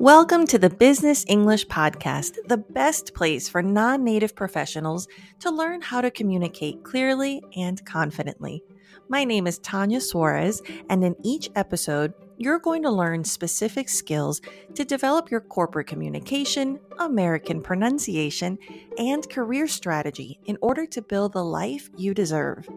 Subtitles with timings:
[0.00, 5.08] Welcome to the Business English Podcast, the best place for non native professionals
[5.40, 8.62] to learn how to communicate clearly and confidently.
[9.08, 14.40] My name is Tanya Suarez, and in each episode, you're going to learn specific skills
[14.76, 18.56] to develop your corporate communication, American pronunciation,
[18.98, 22.68] and career strategy in order to build the life you deserve.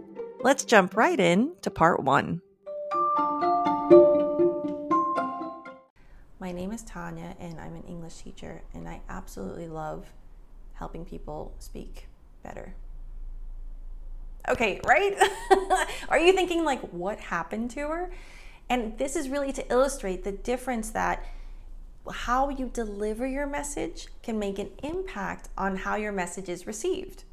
[0.42, 2.42] Let's jump right in to part one.
[6.62, 10.06] Name is Tanya, and I'm an English teacher, and I absolutely love
[10.74, 12.08] helping people speak
[12.44, 12.76] better.
[14.48, 15.18] Okay, right?
[16.10, 18.12] Are you thinking, like, what happened to her?
[18.70, 21.26] And this is really to illustrate the difference that
[22.12, 27.24] how you deliver your message can make an impact on how your message is received.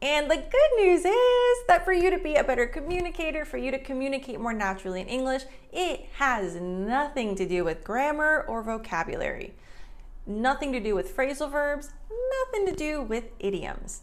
[0.00, 3.72] And the good news is that for you to be a better communicator, for you
[3.72, 9.54] to communicate more naturally in English, it has nothing to do with grammar or vocabulary,
[10.24, 14.02] nothing to do with phrasal verbs, nothing to do with idioms.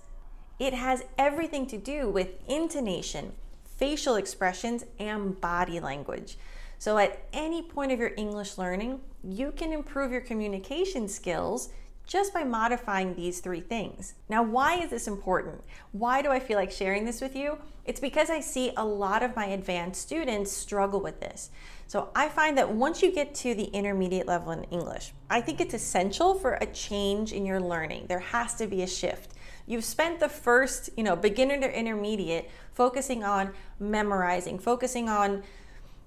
[0.60, 3.32] It has everything to do with intonation,
[3.78, 6.38] facial expressions, and body language.
[6.78, 11.70] So, at any point of your English learning, you can improve your communication skills
[12.06, 14.14] just by modifying these three things.
[14.30, 15.64] Now, why is this important?
[15.92, 17.58] Why do I feel like sharing this with you?
[17.86, 21.52] It's because I see a lot of my advanced students struggle with this.
[21.88, 25.62] So I find that once you get to the intermediate level in English, I think
[25.62, 28.06] it's essential for a change in your learning.
[28.08, 29.34] There has to be a shift.
[29.68, 35.44] You've spent the first, you know, beginner to intermediate focusing on memorizing, focusing on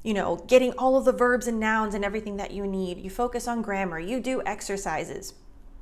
[0.04, 2.98] you know, getting all of the verbs and nouns and everything that you need.
[2.98, 5.34] You focus on grammar, you do exercises.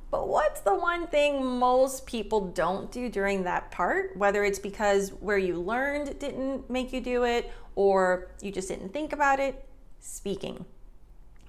[0.09, 4.15] But what's the one thing most people don't do during that part?
[4.15, 8.93] Whether it's because where you learned didn't make you do it or you just didn't
[8.93, 9.67] think about it,
[9.99, 10.65] speaking.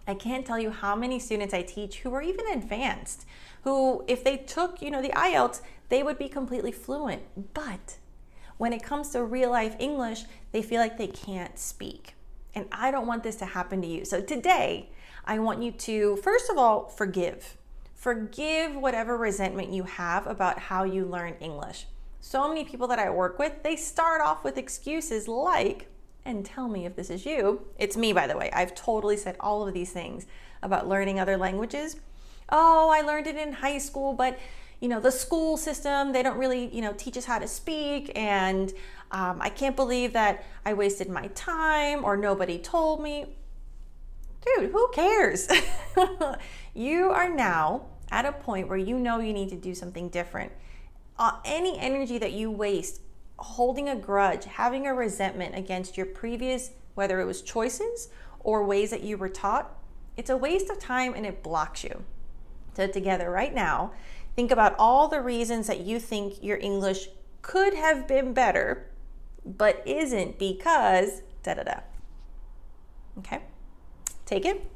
[0.09, 3.27] I can't tell you how many students I teach who are even advanced,
[3.63, 7.23] who, if they took, you know, the IELTS, they would be completely fluent.
[7.55, 7.99] But
[8.57, 12.15] when it comes to real life English, they feel like they can't speak.
[12.55, 14.05] And I don't want this to happen to you.
[14.05, 14.91] So today,
[15.25, 17.57] I want you to, first of all, forgive
[17.99, 21.87] Forgive whatever resentment you have about how you learn English.
[22.21, 25.89] So many people that I work with, they start off with excuses like,
[26.25, 27.67] and tell me if this is you.
[27.77, 28.51] It's me, by the way.
[28.53, 30.27] I've totally said all of these things
[30.63, 31.97] about learning other languages.
[32.51, 34.39] Oh, I learned it in high school, but
[34.79, 38.13] you know, the school system, they don't really, you know, teach us how to speak.
[38.15, 38.73] And
[39.11, 43.27] um, I can't believe that I wasted my time or nobody told me
[44.45, 45.49] dude, who cares?
[46.75, 50.53] you are now at a point where you know you need to do something different.
[51.19, 53.01] Uh, any energy that you waste
[53.39, 58.09] holding a grudge, having a resentment against your previous, whether it was choices
[58.41, 59.77] or ways that you were taught,
[60.17, 62.05] it's a waste of time and it blocks you.
[62.75, 63.93] So, together right now,
[64.37, 67.09] think about all the reasons that you think your English
[67.43, 68.91] could have been better,
[69.45, 71.81] but isn't because da da da.
[73.19, 73.43] Okay?
[74.29, 74.71] Take it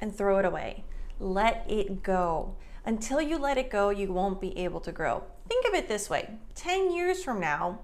[0.00, 0.82] and throw it away.
[1.20, 2.56] Let it go.
[2.86, 5.24] Until you let it go, you won't be able to grow.
[5.46, 7.80] Think of it this way 10 years from now,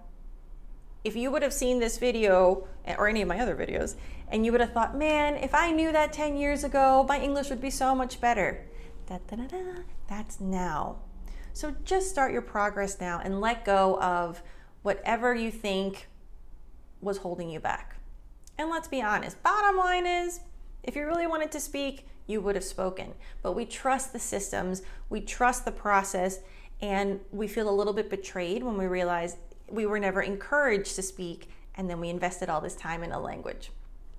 [1.04, 3.96] if you would have seen this video eh, or any of my other videos,
[4.28, 7.50] and you would have thought, man, if I knew that 10 years ago, my English
[7.50, 8.66] would be so much better.
[9.06, 9.82] Da, da, da, da.
[10.08, 11.00] That's now.
[11.52, 14.42] So just start your progress now and let go of
[14.80, 16.08] whatever you think
[17.02, 17.96] was holding you back.
[18.56, 20.40] And let's be honest, bottom line is
[20.82, 23.14] if you really wanted to speak, you would have spoken.
[23.42, 26.40] But we trust the systems, we trust the process,
[26.80, 29.36] and we feel a little bit betrayed when we realize
[29.68, 33.20] we were never encouraged to speak and then we invested all this time in a
[33.20, 33.70] language.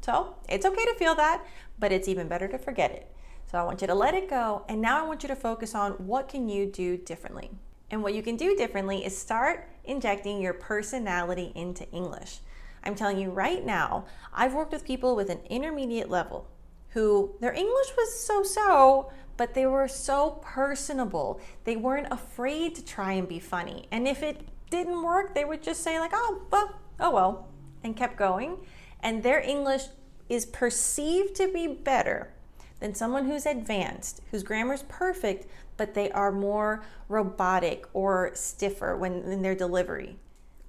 [0.01, 1.45] So it's okay to feel that,
[1.79, 3.11] but it's even better to forget it.
[3.51, 5.75] So I want you to let it go, and now I want you to focus
[5.75, 7.51] on what can you do differently.
[7.89, 12.39] And what you can do differently is start injecting your personality into English.
[12.83, 16.47] I'm telling you right now, I've worked with people with an intermediate level
[16.91, 21.39] who their English was so so, but they were so personable.
[21.63, 23.87] They weren't afraid to try and be funny.
[23.91, 27.47] And if it didn't work, they would just say, like, oh, well, oh well,
[27.83, 28.57] and kept going.
[29.01, 29.83] And their English
[30.29, 32.33] is perceived to be better
[32.79, 35.47] than someone who's advanced, whose grammar's perfect,
[35.77, 40.17] but they are more robotic or stiffer when in their delivery.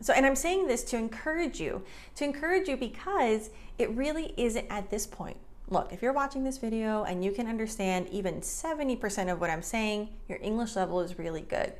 [0.00, 1.84] So, and I'm saying this to encourage you,
[2.16, 5.36] to encourage you because it really isn't at this point.
[5.68, 9.62] Look, if you're watching this video and you can understand even 70% of what I'm
[9.62, 11.72] saying, your English level is really good.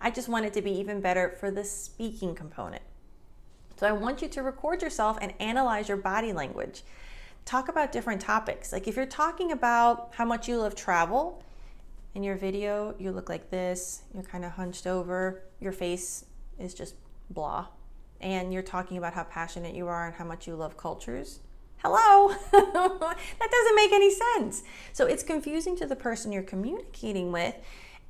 [0.00, 2.82] I just want it to be even better for the speaking component.
[3.76, 6.82] So I want you to record yourself and analyze your body language.
[7.44, 8.72] Talk about different topics.
[8.72, 11.42] Like if you're talking about how much you love travel,
[12.14, 16.26] In your video, you look like this, you're kind of hunched over, your face
[16.58, 16.94] is just
[17.30, 17.68] blah,
[18.20, 21.40] and you're talking about how passionate you are and how much you love cultures.
[21.84, 22.28] Hello?
[22.52, 24.62] that doesn't make any sense.
[24.92, 27.56] So it's confusing to the person you're communicating with.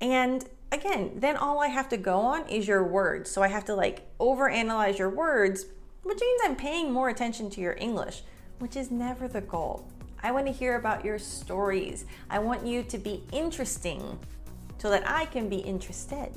[0.01, 3.31] And again, then all I have to go on is your words.
[3.31, 5.65] So I have to like overanalyze your words,
[6.03, 8.23] which means I'm paying more attention to your English,
[8.59, 9.89] which is never the goal.
[10.23, 12.05] I want to hear about your stories.
[12.29, 14.19] I want you to be interesting
[14.77, 16.31] so that I can be interested.